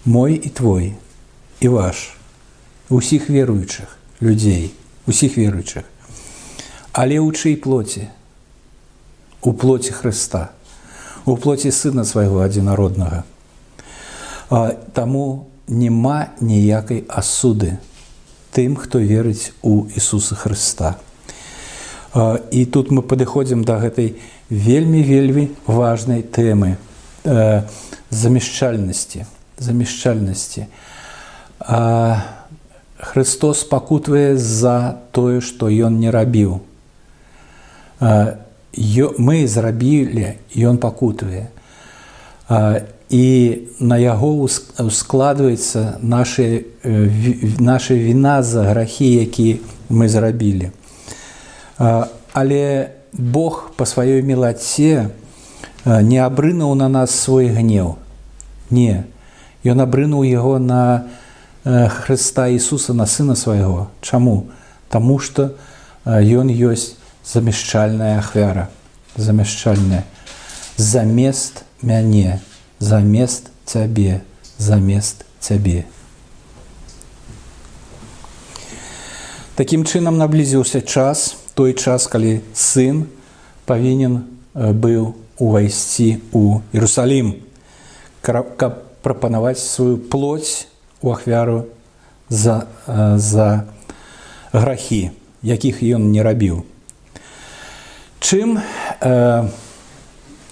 Мой 0.09 0.41
і 0.41 0.49
твой 0.49 0.97
і 1.61 1.69
ваш 1.77 2.17
усіх 2.89 3.29
веруючых 3.29 4.01
людзей 4.25 4.73
усіх 5.05 5.37
веруючых 5.37 5.92
але 6.93 7.19
ў 7.19 7.33
чый 7.33 7.57
плоці 7.57 8.09
у 9.43 9.53
плоці 9.53 9.93
Хрыста 9.93 10.53
у 11.25 11.37
плоці 11.37 11.73
сына 11.73 12.05
свайго 12.05 12.41
адзінароднага 12.45 13.25
Таму 14.93 15.49
няма 15.69 16.37
ніякай 16.41 17.05
асуды 17.09 17.79
тым, 18.53 18.77
хто 18.77 19.01
верыць 19.01 19.57
у 19.63 19.89
Ісуса 19.97 20.37
Хрыста. 20.37 21.01
І 22.53 22.65
тут 22.69 22.93
мы 22.93 23.01
падыходзім 23.01 23.65
да 23.65 23.81
гэтай 23.81 24.21
вельмі 24.53 25.01
вельмі 25.01 25.49
важнай 25.65 26.21
тэмы 26.21 26.77
замяшчальнасці 28.13 29.25
замяшчальнасці. 29.57 30.67
Христос 32.99 33.65
пакутвае 33.65 34.37
за 34.37 35.01
тое, 35.13 35.41
што 35.41 35.71
ён 35.71 35.99
не 35.99 36.11
рабіў. 36.11 36.61
Мы 38.03 39.47
зрабілі, 39.47 40.35
ён 40.59 40.79
пакутвае 40.83 41.55
і 43.13 43.27
на 43.79 43.97
яго 44.01 44.49
складваецца 44.49 46.03
наша 46.03 47.95
віна 47.95 48.43
за 48.43 48.63
грахі, 48.63 49.07
які 49.23 49.61
мы 49.89 50.09
зрабілі. 50.09 50.73
Але 51.79 52.91
Бог 53.13 53.71
па 53.77 53.85
сваёй 53.85 54.25
мелаце 54.25 55.13
не 55.85 56.19
абрынуў 56.19 56.75
на 56.75 56.89
нас 56.89 57.13
свой 57.13 57.53
гнеў. 57.53 58.01
Не, 58.73 59.05
Ён 59.63 59.79
абрынуў 59.79 60.27
яго 60.27 60.59
на 60.59 61.07
Хрыста 61.63 62.49
Ісуса 62.51 62.95
на 62.95 63.07
сына 63.07 63.37
свайго. 63.39 63.87
Чаму? 64.03 64.51
Таму 64.91 65.23
што 65.23 65.55
ён 66.05 66.51
ёсць 66.51 66.99
замяшчальная 67.25 68.19
ахвяра, 68.19 68.71
замяшчальная. 69.17 70.05
Замест 70.77 71.65
мяне. 71.83 72.41
Замест 72.79 73.51
цябе. 73.65 74.23
Замест 74.59 75.25
цябе. 75.41 75.85
Такім 79.55 79.85
чынам 79.85 80.17
наблізіўся 80.17 80.81
час 80.81 81.37
той 81.55 81.75
час, 81.75 82.09
калі 82.09 82.41
сын 82.57 83.05
павінен 83.69 84.25
быў 84.55 85.13
увайсці 85.37 86.25
ў 86.33 86.65
Ерусалім, 86.73 87.37
каб 88.25 88.81
прапанаваць 89.05 89.61
сваю 89.61 89.99
плоть 89.99 90.67
у 91.03 91.13
ахвяру 91.13 91.67
за, 92.29 92.67
за 93.17 93.69
грахі, 94.53 95.11
якіх 95.43 95.83
ён 95.83 96.09
не 96.13 96.23
рабіў. 96.25 96.65
Чым 98.23 98.61
э, 99.01 99.49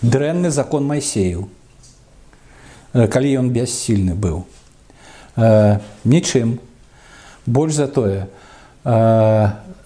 дрэнны 0.03 0.51
закон 0.51 0.85
майсею 0.91 1.49
калі 2.93 3.31
ён 3.39 3.51
бяссільны 3.55 4.19
быў? 4.19 4.43
Нічым. 6.05 6.59
Больш 7.47 7.75
за 7.79 7.87
тое 7.87 8.27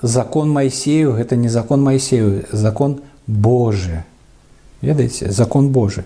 закон 0.01 0.51
майсею 0.51 1.13
гэта 1.13 1.37
не 1.37 1.49
закон 1.49 1.83
майсею 1.83 2.47
закон 2.53 3.03
Божы. 3.27 4.05
Ведаеце? 4.81 5.31
Закон 5.31 5.69
Божы. 5.69 6.05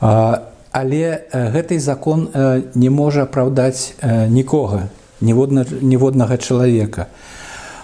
Але 0.00 1.24
гэты 1.32 1.80
закон 1.80 2.28
не 2.74 2.90
можа 2.90 3.22
апраўдаць 3.24 3.94
нікога 4.28 4.88
ніводнага 5.20 6.36
чалавека. 6.36 7.08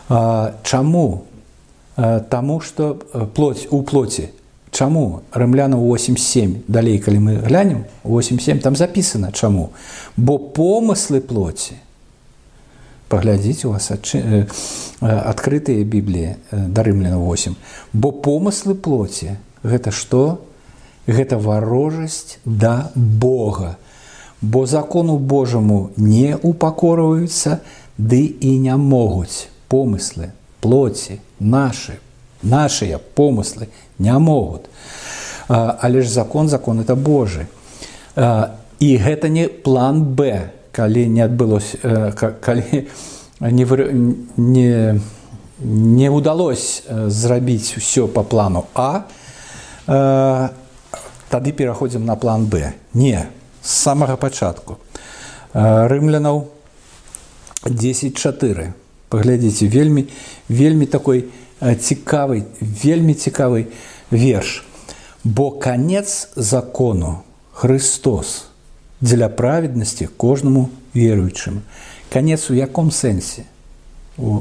Чаму 0.08 1.24
Таму 1.96 2.60
што 2.60 2.94
плоть 3.34 3.68
у 3.70 3.82
плоці 3.82 4.28
Чаму 4.72 5.22
рымляна 5.32 5.76
87 5.76 6.62
далей 6.68 6.98
калі 6.98 7.18
мы 7.20 7.36
глянем 7.36 7.84
87 8.04 8.60
там 8.60 8.76
записано 8.76 9.32
чаму 9.32 9.72
бо 10.16 10.38
помыслы 10.38 11.20
плоці 11.20 11.76
паглядзіць 13.12 13.68
у 13.68 13.76
вас 13.76 13.92
адкрытыя 13.92 15.84
бібліі 15.84 16.36
да 16.50 16.82
рымляна 16.82 17.20
8 17.20 17.52
бо 17.92 18.16
помыслы 18.16 18.74
плоці 18.74 19.36
гэта 19.62 19.90
што? 19.90 20.40
Гэта 21.06 21.38
варожасць 21.38 22.38
да 22.44 22.90
Бога. 22.94 23.76
Бо 24.40 24.66
закону 24.66 25.18
Божаму 25.18 25.90
не 25.96 26.36
упакорваюцца 26.36 27.60
ды 27.98 28.22
і 28.26 28.58
не 28.58 28.76
могуць 28.76 29.46
помыслы 29.70 30.30
плоці 30.60 31.18
наши 31.42 31.98
нашыя 32.42 32.98
помыслы 32.98 33.68
не 33.98 34.18
могуць 34.18 34.66
але 35.48 36.02
ж 36.02 36.08
закон 36.08 36.48
закон 36.48 36.80
это 36.80 36.94
Божы 36.94 37.46
і 38.16 38.96
гэта 38.96 39.28
не 39.28 39.48
план 39.48 40.02
Б. 40.02 40.50
Калі 40.72 41.08
не 41.08 41.20
адбылося 41.20 42.12
калі 42.40 42.88
не 43.40 43.64
не 44.36 45.00
не 45.60 46.08
удалось 46.10 46.82
зрабіць 46.88 47.76
усё 47.76 48.08
по 48.08 48.24
плану 48.24 48.64
а 48.74 49.04
тады 49.86 51.52
пераходзім 51.52 52.04
на 52.04 52.16
план 52.16 52.46
Б. 52.46 52.72
Не 52.94 53.28
з 53.62 53.70
самага 53.70 54.16
пачатку. 54.16 54.78
Рымлянаў 55.54 56.48
10-4 57.64 58.72
паглядзіце 59.12 59.68
вельмі 59.68 60.08
вельмі 60.48 60.88
такой 60.88 61.26
цікавы 61.60 62.44
вельмі 62.60 63.14
цікавы 63.14 63.66
верш. 64.10 64.64
Бо 65.24 65.50
конец 65.52 66.28
закону 66.36 67.22
Христос 67.52 68.48
дзеля 69.00 69.28
праведнасці 69.28 70.08
кожнаму 70.16 70.70
веруючым 70.94 71.62
конец 72.12 72.50
у 72.50 72.54
яком 72.54 72.90
сэнсе 72.90 73.44
у... 74.16 74.40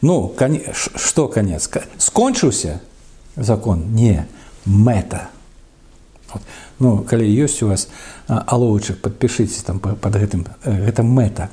ну 0.00 0.28
кон... 0.28 0.60
что 0.96 1.28
конец? 1.28 1.68
Скончыўся 1.98 2.80
закон? 3.36 3.94
Не 3.94 4.26
мэта 4.64 5.28
вот. 6.32 6.42
ну 6.78 6.98
калі 7.02 7.28
ёсць 7.28 7.62
у 7.62 7.68
вас 7.68 7.88
алоўчык 8.26 9.00
подпішыце 9.00 9.64
там 9.64 9.80
под 9.80 10.16
гэтым 10.16 10.46
гэта 10.64 11.02
мэта 11.02 11.50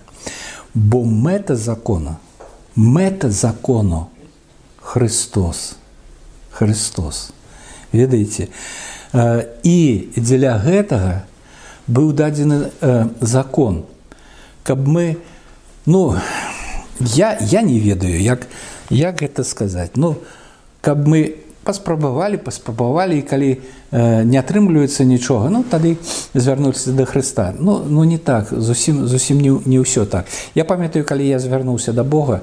бо 0.73 1.03
мэта 1.03 1.55
закона 1.55 2.19
мэта 2.75 3.29
закону 3.29 4.09
Христос. 4.81 5.75
Христос. 6.51 7.31
Ведаеце 7.91 8.47
і 9.63 9.77
дзеля 10.15 10.55
гэтага 10.63 11.23
быў 11.87 12.13
дадзены 12.15 12.71
закон. 13.19 13.85
Каб 14.63 14.87
мы 14.87 15.17
ну 15.85 16.15
я 16.99 17.37
я 17.39 17.61
не 17.61 17.79
ведаю 17.79 18.21
як 18.21 18.47
як 18.89 19.21
гэта 19.21 19.43
сказаць. 19.43 19.95
Ну 19.95 20.15
каб 20.81 21.07
мы 21.07 21.35
паспрабавалі 21.63 22.37
паспрабавалі 22.37 23.19
і 23.19 23.21
калі 23.21 23.51
э, 23.91 24.23
не 24.23 24.37
атрымліваецца 24.37 25.05
нічога 25.05 25.49
ну 25.49 25.63
тады 25.63 25.97
звярнуцца 26.33 26.91
да 26.91 27.05
Хрыста. 27.05 27.53
Ну 27.57 27.83
ну 27.87 28.03
не 28.03 28.17
так 28.17 28.49
зусім 28.51 29.07
зусім 29.07 29.39
не, 29.39 29.51
не 29.65 29.77
ўсё 29.77 30.05
так. 30.05 30.25
Я 30.55 30.65
памятаю 30.65 31.05
калі 31.05 31.27
я 31.27 31.39
звярнуўся 31.39 31.93
да 31.93 32.03
Бога 32.03 32.41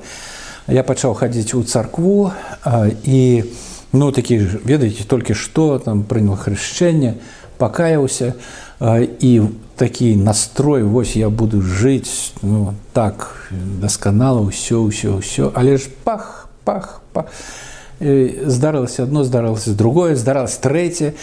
я 0.68 0.82
пачаў 0.82 1.14
хадзіць 1.14 1.54
у 1.54 1.62
царкву 1.64 2.30
э, 2.64 2.94
і 3.04 3.44
ну 3.92 4.12
такі 4.12 4.38
ведаеце 4.64 5.04
толькі 5.08 5.34
што 5.34 5.78
там 5.78 6.04
прынял 6.04 6.36
хрышчэнне 6.36 7.18
пакаяўся 7.58 8.34
э, 8.80 9.08
і 9.20 9.50
такі 9.76 10.16
настрой 10.16 10.82
вось 10.82 11.16
я 11.16 11.30
буду 11.30 11.62
жыць 11.62 12.34
ну, 12.42 12.74
так 12.92 13.50
дасканала 13.50 14.42
ўсё 14.42 14.86
ўсё 14.86 15.18
ўсё. 15.18 15.50
Але 15.54 15.78
ж 15.78 15.90
пах 16.04 16.48
пах 16.64 17.00
пах 17.12 17.26
здарылася 18.00 19.02
одно 19.02 19.24
здарылася 19.24 19.74
другое 19.74 20.14
здаралася 20.14 20.60
трэцяе 20.62 21.14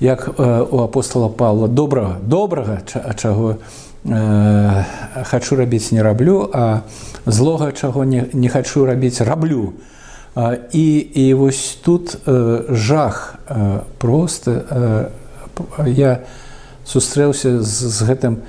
як 0.00 0.28
у 0.38 0.82
апостола 0.82 1.28
павла 1.28 1.68
добрага 1.68 2.18
добрага 2.22 2.82
чаго 3.16 3.56
э, 4.04 4.84
хачу 5.24 5.56
рабіць 5.56 5.92
не 5.92 6.02
раблю 6.02 6.50
а 6.52 6.82
злога 7.26 7.72
чаго 7.72 8.04
не, 8.04 8.26
не 8.32 8.48
хачу 8.48 8.84
рабіць 8.84 9.20
раблю 9.20 9.74
і 10.72 10.96
і 10.98 11.34
вось 11.34 11.78
тут 11.84 12.16
э, 12.26 12.64
жах 12.68 13.38
э, 13.46 13.80
просто 13.98 14.50
э, 14.70 15.08
я 15.86 16.20
сустрэўся 16.84 17.62
з, 17.62 17.70
з 17.70 18.02
гэтым 18.02 18.42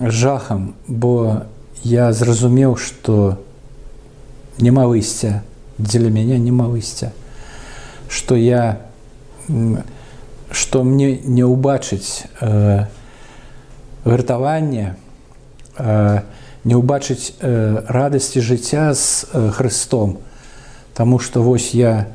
жахам 0.00 0.74
бо 0.88 1.44
я 1.84 2.12
зразумеў 2.12 2.76
што 2.76 3.36
няма 4.58 4.88
выйсця 4.88 5.44
дзеля 5.78 6.10
мяне 6.10 6.38
няма 6.38 6.68
выйсця 6.68 7.12
что 8.08 8.36
я 8.36 8.80
что 10.50 10.84
мне 10.84 11.18
не 11.18 11.44
ўбачыць 11.44 12.24
э, 12.40 12.86
гартаванне 14.04 14.96
э, 15.78 16.20
не 16.64 16.74
ўбачыць 16.74 17.34
э, 17.40 17.82
радасці 17.86 18.40
жыцця 18.40 18.94
з 18.94 19.26
э, 19.32 19.50
Христом. 19.50 20.18
Таму 20.94 21.18
что 21.18 21.42
вось 21.42 21.74
я 21.74 22.08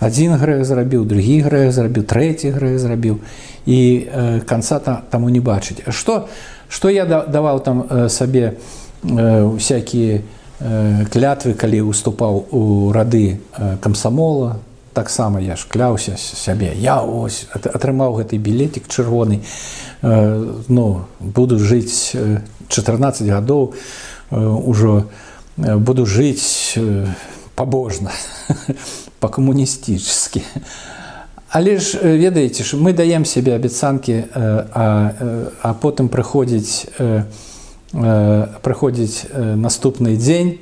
один 0.00 0.36
грэх 0.36 0.64
зрабіў 0.64 1.04
другі 1.04 1.40
грэх 1.40 1.72
зрабіў 1.72 2.04
трэці 2.04 2.50
грэх 2.50 2.78
зрабіў. 2.78 3.20
І 3.66 4.08
э, 4.08 4.40
канца 4.40 4.80
там 4.80 5.04
таму 5.10 5.28
не 5.28 5.40
бачыць. 5.40 5.84
Что 5.88 6.28
что 6.68 6.88
я 6.88 7.04
даваў 7.06 7.60
там 7.60 7.86
э, 7.88 8.08
сабе 8.08 8.56
э, 9.02 9.56
всякие 9.58 10.24
клятвы 10.60 11.54
калі 11.54 11.80
уступаў 11.88 12.44
у 12.52 12.92
рады 12.92 13.40
камсамола 13.80 14.60
таксама 14.92 15.40
я 15.40 15.56
ж 15.56 15.64
кляўся 15.68 16.16
сябе 16.20 16.74
я 16.76 17.00
ось 17.00 17.46
атрымаў 17.54 18.20
гэты 18.20 18.36
білетик 18.36 18.88
чырвоны 18.88 19.40
ну 20.02 21.04
буду 21.20 21.58
жыць 21.58 22.12
14 22.68 23.26
гадоў 23.28 23.74
ужо 24.30 25.08
буду 25.56 26.06
жыць 26.06 26.76
пабожна 27.54 28.12
па-камуністычскі 29.20 30.44
але 31.48 31.78
ж 31.78 31.96
ведаеце 32.02 32.64
ж 32.64 32.76
мы 32.76 32.92
даем 32.92 33.24
сябе 33.24 33.56
абяцанкі 33.56 34.24
а, 34.34 35.48
а 35.62 35.74
потым 35.74 36.08
прыходзіць 36.12 36.84
прыходзіць 37.92 39.26
наступны 39.58 40.16
дзень 40.16 40.58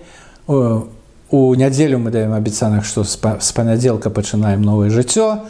у 0.49 1.55
нядзелю 1.55 1.99
мы 1.99 2.11
даем 2.11 2.33
абяцанах 2.33 2.85
што 2.89 3.05
з 3.05 3.17
панядзелка 3.53 4.09
пачынаем 4.09 4.63
новае 4.63 4.89
жыццё 4.89 5.45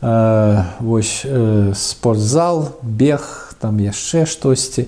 вось 0.00 1.26
спортзал 1.74 2.78
бег 2.82 3.54
там 3.58 3.78
яшчэ 3.82 4.26
штосьці. 4.26 4.86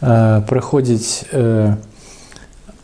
Прыходзіць 0.00 1.24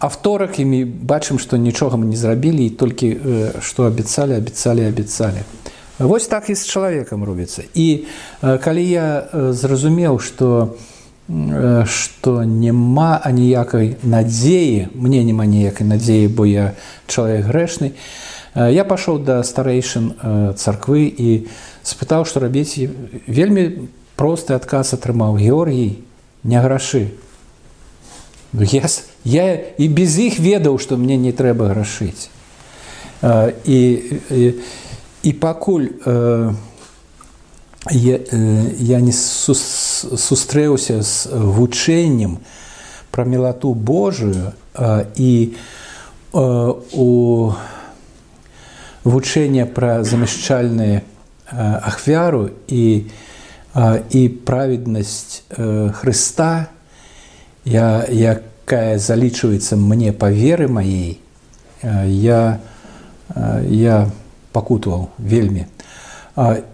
авторак 0.01 0.57
і 0.57 0.65
мы 0.65 0.81
бачым 0.89 1.37
што 1.37 1.61
нічога 1.61 2.01
мы 2.01 2.09
не 2.09 2.17
зрабілі 2.17 2.65
і 2.65 2.73
толькі 2.73 3.61
што 3.61 3.85
абяцалі 3.85 4.41
абяцалі 4.41 4.89
абяцалі 4.89 5.45
Вось 5.99 6.27
так 6.27 6.49
і 6.49 6.57
з 6.57 6.65
чалавекам 6.67 7.21
робіцца 7.21 7.69
і 7.77 8.09
калі 8.41 8.81
я 8.81 9.29
зразумеў 9.53 10.19
што 10.25 10.73
у 10.73 10.92
што 11.29 12.43
няма 12.45 13.21
аніякай 13.23 13.97
надзеі 14.03 14.89
мне 14.95 15.23
няма 15.25 15.47
ніякай 15.47 15.87
надзеі 15.87 16.29
бо 16.29 16.45
я 16.45 16.75
чалавек 17.07 17.47
грэшны. 17.47 17.93
Я 18.55 18.85
пашоў 18.85 19.23
да 19.25 19.41
старэйшын 19.47 20.55
царквы 20.59 21.07
і 21.09 21.49
спытаў 21.87 22.27
што 22.27 22.43
рабіць. 22.43 22.77
Вельмі 23.27 23.89
просты 24.17 24.55
адказ 24.55 24.93
атрымаў 24.93 25.39
георгій 25.39 26.03
не 26.45 26.61
грашы 26.61 27.09
я, 28.53 28.85
я 29.25 29.55
і 29.79 29.89
без 29.89 30.19
іх 30.19 30.39
ведаў 30.39 30.79
што 30.79 30.97
мне 30.97 31.17
не 31.17 31.33
трэба 31.33 31.73
грашыць 31.73 32.29
і, 33.23 33.81
і, 34.31 34.55
і 35.23 35.33
пакуль 35.33 35.89
я, 37.91 38.19
я 38.79 39.01
не 39.01 39.13
сустрэўся 40.03 41.03
з 41.03 41.29
вучэннем 41.33 42.38
пра 43.11 43.25
мелату 43.25 43.75
Божую 43.75 44.53
і 45.17 45.33
у 46.33 47.09
вучэнне 49.05 49.67
пра 49.67 50.03
замяшчальную 50.05 51.03
ахвяру 51.53 52.51
і, 52.69 53.05
і 54.11 54.23
праведнасць 54.29 55.43
Хрыста, 55.53 56.69
я, 57.65 58.07
якая 58.09 58.99
залічваецца 58.99 59.77
мне 59.77 60.12
па 60.12 60.31
веры 60.31 60.69
маей, 60.69 61.21
я, 61.83 62.59
я 63.69 64.11
пакутаваў 64.53 65.11
вельмі. 65.19 65.67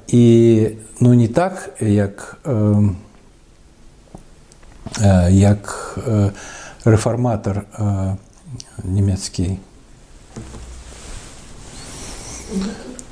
І 0.09 0.25
ну 1.01 1.15
не 1.15 1.29
так 1.29 1.75
як 1.81 2.39
э, 2.45 2.89
як 5.31 5.95
э, 5.97 6.31
рэфарматар 6.85 7.65
э, 7.79 8.17
нямецкі 8.85 9.59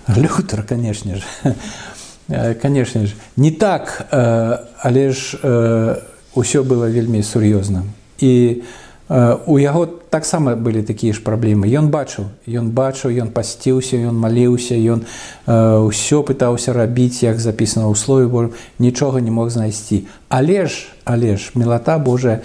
лютер 0.09 0.62
канешне 0.66 1.16
ж 1.16 2.55
канешне 2.62 3.07
ж 3.07 3.14
не 3.37 3.51
так 3.51 4.07
э, 4.11 4.59
але 4.83 5.11
ж 5.12 5.38
э, 5.42 5.96
усё 6.35 6.64
было 6.64 6.90
вельмі 6.90 7.22
сур'ёзна 7.22 7.83
і 8.18 8.62
у 8.62 8.86
яго 9.09 9.87
таксама 9.87 10.57
былі 10.59 10.83
такія 10.83 11.14
ж 11.14 11.23
праблемы. 11.23 11.71
Ён 11.71 11.95
бачыў 11.95 12.27
ён 12.47 12.75
бачыў 12.75 13.14
ён 13.14 13.31
пасціўся 13.31 14.03
ён 14.03 14.19
маліўся 14.19 14.75
ён 14.75 15.07
ўсё 15.47 16.27
пытаўся 16.27 16.75
рабіць 16.75 17.23
як 17.23 17.38
запісана 17.38 17.87
ў 17.87 17.95
слове 17.95 18.27
бо 18.27 18.51
нічога 18.79 19.23
не 19.23 19.31
мог 19.31 19.51
знайсці. 19.51 20.11
Але 20.29 20.66
ж 20.66 20.90
але 21.05 21.37
ж 21.38 21.55
мелата 21.55 21.99
Божая 21.99 22.42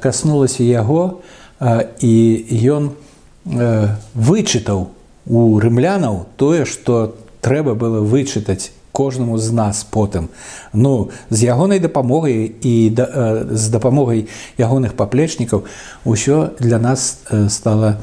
каснулася 0.00 0.64
яго 0.64 1.20
і 2.00 2.14
ён 2.64 2.96
вычытаў 4.16 4.88
у 5.28 5.40
рымлянаў 5.60 6.24
тое 6.40 6.64
што 6.64 7.20
трэба 7.44 7.76
было 7.76 8.00
вычытаць 8.00 8.72
кожнаму 9.00 9.38
з 9.38 9.52
нас 9.52 9.80
потым. 9.80 10.28
Ну 10.72 11.08
з 11.30 11.48
ягонай 11.48 11.80
дапамогай 11.80 12.52
і 12.62 12.90
да, 12.90 13.04
э, 13.08 13.56
з 13.56 13.72
дапамогай 13.72 14.28
ягоных 14.60 14.92
паплечнікаў 14.92 15.64
усё 16.04 16.52
для 16.60 16.76
нас 16.78 17.24
э, 17.30 17.48
стала 17.48 17.96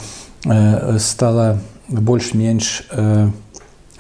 э, 0.46 0.98
стала 0.98 1.62
больш-менш 1.88 2.90
э, 2.90 3.30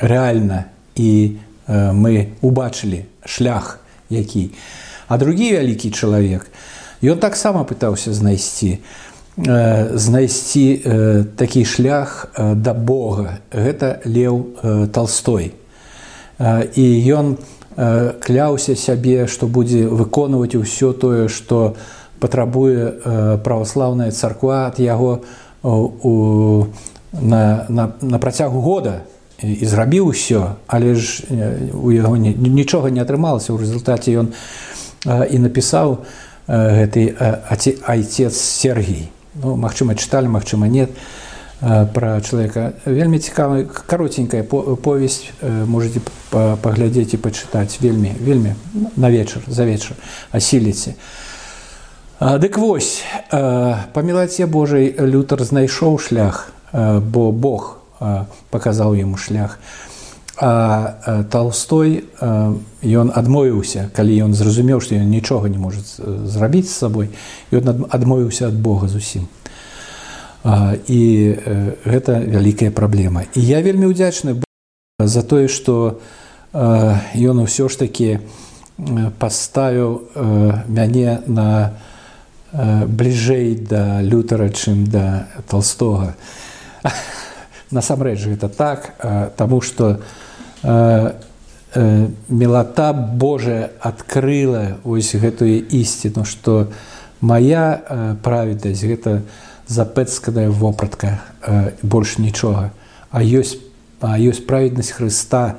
рэальна. 0.02 0.74
І 0.96 1.38
э, 1.68 1.94
мы 1.94 2.34
убачылі 2.42 3.06
шлях 3.26 3.80
які. 4.10 4.50
А 5.08 5.18
другі 5.18 5.54
вялікі 5.54 5.94
чалавек 5.94 6.50
ён 7.06 7.22
таксама 7.22 7.62
пытаўся 7.62 8.10
знайсці 8.10 8.82
э, 9.38 9.94
знайсці 9.94 10.82
э, 10.82 11.24
такі 11.38 11.62
шлях 11.62 12.34
э, 12.34 12.56
да 12.58 12.74
Бога. 12.74 13.38
Гэта 13.54 14.02
леў 14.02 14.58
э, 14.66 14.88
толстой 14.90 15.54
і 16.40 16.86
ён 17.14 17.38
кляўся 18.22 18.76
сябе 18.76 19.28
што 19.28 19.48
будзе 19.48 19.86
выконваць 19.88 20.58
усё 20.58 20.94
тое 20.94 21.28
што 21.30 21.76
патрабуе 22.20 22.94
праваслаўная 23.46 24.12
царква 24.12 24.68
ад 24.68 24.80
яго 24.82 25.22
у 25.64 26.68
на, 27.14 27.66
на, 27.70 27.94
на 28.02 28.20
працягу 28.20 28.62
года. 28.62 29.02
І 29.42 29.66
зрабіў 29.66 30.10
усё 30.10 30.58
але 30.66 30.96
ж 30.96 31.22
у 31.74 31.94
яго 31.94 32.18
нічога 32.18 32.90
не 32.90 33.02
атрымалася 33.02 33.54
ў 33.54 33.62
результаце 33.62 34.18
ён 34.18 34.34
і 35.06 35.38
напісаў 35.38 36.02
гэты 36.50 37.14
айцец 37.86 38.34
Сергій 38.34 39.14
ну, 39.38 39.54
магчыма 39.54 39.94
чыталі 39.94 40.26
магчыма 40.34 40.66
нет 40.66 40.90
пра 41.62 42.22
чалавека 42.22 42.74
вельмі 42.86 43.20
цікавы 43.20 43.66
каротенькая 43.66 44.44
повесць 44.44 45.32
можете 45.42 46.02
паглядзець 46.30 47.18
і 47.18 47.22
пачытаць 47.22 47.82
вельмі 47.82 48.14
вельмі 48.20 48.54
на 48.96 49.10
вечар 49.10 49.42
за 49.48 49.66
вечар 49.66 49.98
асіліце 50.32 50.94
дык 52.20 52.58
вось 52.58 53.02
па 53.32 54.02
мілаце 54.06 54.46
Божай 54.46 54.94
лютар 55.00 55.44
знайшоў 55.44 55.98
шлях 55.98 56.52
бо 56.74 57.32
Бог 57.32 57.78
паказаў 58.50 58.94
яму 58.94 59.18
шлях. 59.18 59.60
А 60.40 61.24
толстой 61.34 62.06
ён 62.22 63.10
адмовіўся 63.10 63.90
калі 63.90 64.14
ён 64.30 64.38
зразумеў 64.38 64.78
што 64.86 64.94
ён 64.94 65.10
нічога 65.10 65.50
не 65.50 65.58
можа 65.58 65.82
зрабіць 66.06 66.70
з 66.70 66.78
сабой 66.78 67.10
ён 67.50 67.90
адмовіўся 67.90 68.54
ад 68.54 68.54
Бога 68.54 68.86
зусім 68.86 69.26
і 70.44 71.02
гэта 71.86 72.20
вялікая 72.22 72.72
праблема 72.72 73.24
і 73.34 73.42
я 73.42 73.62
вельмі 73.62 73.90
ўдзячны 73.94 74.38
за 75.00 75.22
тое 75.24 75.48
што 75.48 76.00
ён 76.54 77.46
ўсё 77.46 77.70
ж 77.70 77.74
такі 77.78 78.10
паставіў 79.20 80.10
мяне 80.68 81.22
на 81.28 81.78
бліжэй 82.54 83.56
да 83.56 84.02
лютара 84.02 84.50
чым 84.50 84.88
да 84.88 85.28
толстога. 85.50 86.16
Насамрэч 87.72 88.26
гэта 88.26 88.48
так 88.50 88.96
таму 89.36 89.62
што 89.62 90.00
мелата 92.30 92.94
Божая 92.94 93.72
адкрыла 93.82 94.78
вось 94.84 95.14
гэтую 95.14 95.68
ісціну 95.68 96.24
што 96.24 96.72
моя 97.22 98.18
праведнасць 98.24 98.86
гэта 98.88 99.22
запэцканая 99.68 100.50
вопратка 100.50 101.20
больш 101.82 102.18
нічога 102.18 102.72
а 103.12 103.24
ёсць 103.24 103.58
а 104.02 104.18
ёсць 104.20 104.46
праведнасць 104.46 104.94
Хрыста 104.94 105.58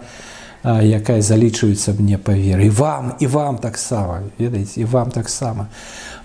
якая 0.65 1.23
залічваецца 1.23 1.95
мне 1.99 2.19
па 2.19 2.33
веры. 2.33 2.67
І 2.67 2.71
вам 2.71 3.15
і 3.21 3.27
вам 3.27 3.59
таксама 3.59 4.23
ведаеце 4.39 4.81
і 4.81 4.85
вам 4.85 5.11
таксама. 5.11 5.69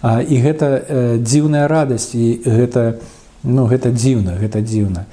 І 0.04 0.36
гэта 0.42 1.18
дзіўная 1.22 1.68
радасць 1.68 2.16
і 2.16 2.42
гэта 2.46 3.00
ну 3.44 3.66
гэта 3.66 3.92
дзіўна 3.92 4.38
гэта 4.42 4.62
дзіўна. 4.62 5.06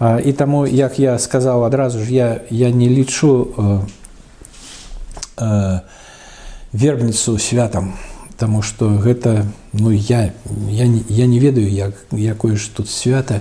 І 0.00 0.32
таму 0.32 0.66
як 0.66 0.98
я 0.98 1.18
сказаў 1.18 1.64
адразу 1.64 2.04
ж 2.04 2.12
я 2.12 2.40
я 2.50 2.70
не 2.70 2.88
лічу 2.88 3.48
вербніцу 6.72 7.38
святам 7.38 7.94
Таму 8.38 8.62
што 8.62 8.94
гэта 9.02 9.46
ну 9.72 9.90
я, 9.90 10.32
я, 10.70 10.86
я 11.08 11.26
не 11.26 11.38
ведаю 11.40 11.68
як, 11.68 11.94
якое 12.12 12.54
ж 12.54 12.70
тут 12.70 12.88
свята. 12.88 13.40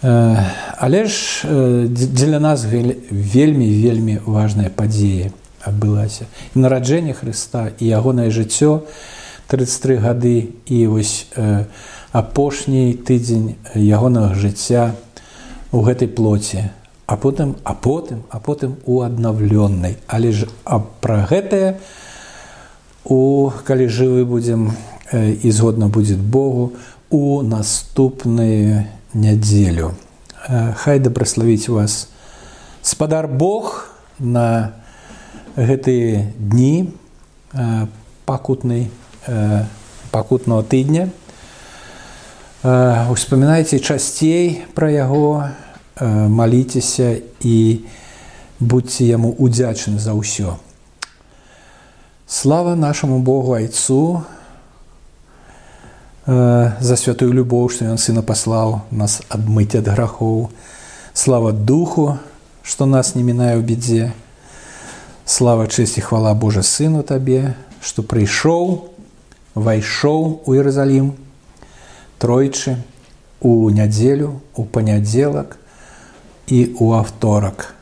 Э, 0.00 0.36
але 0.78 1.04
ж 1.04 1.44
э, 1.44 1.86
дзеля 1.88 2.40
нас 2.40 2.64
вельмі 2.64 3.68
вельмі 3.68 4.20
важная 4.24 4.70
падзея 4.70 5.32
адбылася. 5.60 6.24
І 6.54 6.64
нараджэнне 6.64 7.12
Хрыста 7.12 7.76
і 7.76 7.84
ягонае 7.84 8.32
жыццё 8.32 8.88
33 9.52 9.96
гады 10.00 10.48
і 10.64 10.86
вось 10.88 11.28
э, 11.36 11.64
апошні 12.12 12.96
тыдзень 12.96 13.60
ягонага 13.76 14.32
жыцця 14.32 14.96
у 15.72 15.84
гэтай 15.84 16.08
плоце 16.08 16.72
а 17.04 17.16
потым 17.20 17.56
а 17.64 17.76
потым 17.76 18.24
а 18.30 18.40
потым 18.40 18.80
у 18.88 19.04
аднаўлённай 19.04 20.00
але 20.08 20.32
ж 20.32 20.48
а 20.64 20.80
пра 20.80 21.28
гэтае 21.28 21.76
у 21.76 22.03
у 23.04 23.50
калі 23.64 23.88
жывы 23.88 24.24
будзем 24.24 24.72
і 25.12 25.50
згодна 25.50 25.88
будзе 25.88 26.16
Богу 26.16 26.72
у 27.10 27.42
наступную 27.42 28.86
нядзелю. 29.14 29.94
Хай 30.76 30.98
дабраславіць 30.98 31.68
вас 31.68 32.08
спадар 32.82 33.28
Бог 33.28 33.88
на 34.18 34.72
гэтыя 35.56 36.32
дні 36.38 36.92
пакутнай 38.24 38.90
пакутного 40.10 40.62
тыдня. 40.62 41.08
Успамінайце 42.64 43.78
часцей 43.78 44.64
пра 44.74 44.90
яго, 44.90 45.44
маліцеся 46.00 47.20
і 47.44 47.84
будьце 48.58 49.04
яму 49.04 49.36
удзячны 49.36 50.00
за 50.00 50.16
ўсё. 50.16 50.56
Слава 52.26 52.74
нашаму 52.74 53.18
Богу 53.18 53.52
айцу 53.52 54.24
э, 56.24 56.70
за 56.80 56.96
святую 56.96 57.36
любоў, 57.36 57.68
што 57.68 57.84
ён 57.84 58.00
сына 58.00 58.24
паслаў 58.24 58.80
нас 58.88 59.20
адмыць 59.28 59.76
ад 59.76 59.84
грахоў. 59.92 60.48
Слава 61.12 61.52
духу, 61.52 62.16
што 62.64 62.88
нас 62.88 63.12
не 63.14 63.20
мінае 63.20 63.60
ў 63.60 63.62
бедзе. 63.68 64.16
Слава 65.28 65.68
чэсці 65.68 66.00
хвала 66.00 66.32
Божа 66.32 66.64
сыну 66.64 67.04
табе, 67.04 67.52
што 67.84 68.00
прыйшоў, 68.00 68.88
вайшоў 69.52 70.48
у 70.48 70.56
Іерусалім 70.56 71.12
тройчы 72.16 72.80
у 73.44 73.68
нядзелю, 73.68 74.40
у 74.56 74.64
панядзелак 74.64 75.60
і 76.48 76.72
ў 76.72 77.04
аўторак. 77.04 77.76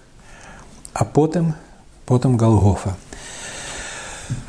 А 0.91 1.07
потым 1.07 1.55
потым 2.11 2.37
галгофа. 2.37 2.99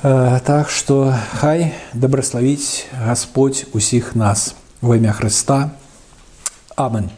Так 0.01 0.69
што 0.69 1.15
хай 1.39 1.71
дабраславіць 1.93 2.85
Господь 3.07 3.65
усіх 3.73 4.15
нас 4.15 4.53
во 4.81 4.95
імя 4.99 5.15
Хрыста. 5.15 5.71
Амен. 6.75 7.09